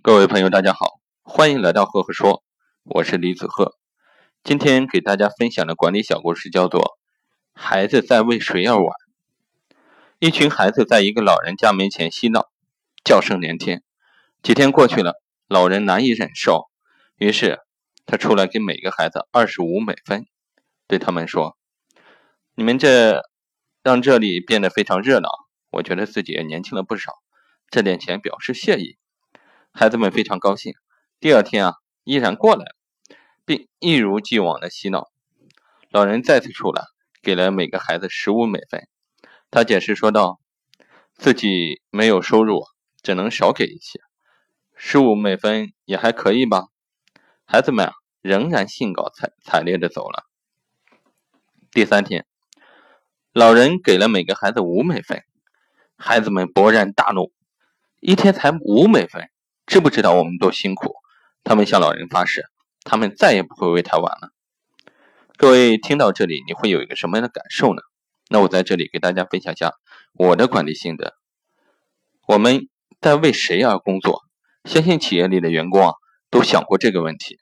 [0.00, 2.44] 各位朋友，大家好，欢迎来到赫赫说，
[2.84, 3.76] 我是李子赫。
[4.44, 6.80] 今天给大家分享的管理小故事叫做
[7.52, 8.84] 《孩子在为谁而玩》。
[10.20, 12.48] 一群孩子在一个老人家门前嬉闹，
[13.04, 13.82] 叫声连天。
[14.40, 16.70] 几天过去了，老人难以忍受，
[17.16, 17.58] 于是
[18.06, 20.26] 他出来给每个孩子二十五美分，
[20.86, 21.56] 对他们说
[22.54, 23.24] ：“你们这
[23.82, 25.28] 让这里变得非常热闹，
[25.70, 27.14] 我觉得自己也年轻了不少，
[27.68, 28.96] 这点钱表示谢意。”
[29.72, 30.74] 孩子们非常高兴。
[31.20, 31.74] 第二天啊，
[32.04, 32.74] 依然过来了，
[33.44, 35.08] 并一如既往的嬉闹。
[35.90, 36.84] 老人再次出来，
[37.22, 38.88] 给了每个孩子十五美分。
[39.50, 40.40] 他解释说道
[41.16, 42.64] ：“自己没有收入，
[43.02, 44.00] 只能少给一些，
[44.74, 46.66] 十五美分也还可以吧。”
[47.46, 50.24] 孩子们啊，仍然兴高采采烈的走了。
[51.70, 52.26] 第三天，
[53.32, 55.22] 老人给了每个孩子五美分。
[55.96, 57.32] 孩子们勃然大怒
[58.00, 59.30] ：“一天才五美分！”
[59.68, 60.94] 知不知道我们多辛苦？
[61.44, 62.46] 他们向老人发誓，
[62.84, 64.30] 他们再也不会为他晚了。
[65.36, 67.82] 各位听到这里，你会有一个什么样的感受呢？
[68.30, 69.74] 那我在这里给大家分享一下
[70.14, 71.16] 我的管理心得。
[72.26, 74.22] 我们在为谁而工作？
[74.64, 75.92] 相信企业里的员工啊，
[76.30, 77.38] 都想过这个问题：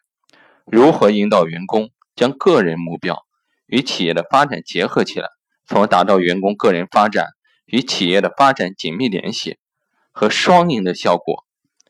[0.64, 3.24] 如何引导员工将个人目标
[3.66, 5.28] 与企业的发展结合起来，
[5.64, 7.28] 从而达到员工个人发展
[7.66, 9.58] 与企业的发展紧密联系
[10.10, 11.45] 和双赢的效果？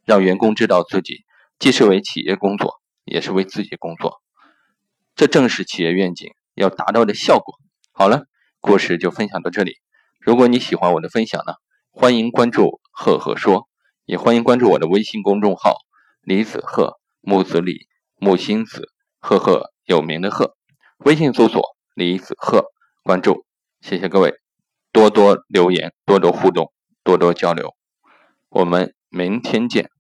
[0.07, 1.25] 让员工知道自己
[1.59, 4.23] 既是为企业工作，也是为自己工作，
[5.17, 7.57] 这正是企业愿景要达到的效果。
[7.93, 8.27] 好了，
[8.61, 9.79] 故事就分享到这里。
[10.21, 11.55] 如果你喜欢我的分享呢，
[11.91, 13.69] 欢迎关注“赫赫说”，
[14.07, 15.77] 也欢迎关注我的微信公众号
[16.23, 20.57] “李子赫木子李木心子赫赫有名的赫”，
[21.05, 22.67] 微信搜索“李子赫”，
[23.03, 23.45] 关注。
[23.81, 24.35] 谢谢各位，
[24.93, 27.75] 多多留言，多多互动，多多交流。
[28.49, 29.96] 我们明天见。